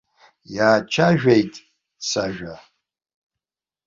Иаацәажәеит 0.55 1.53
сажәа. 2.09 2.53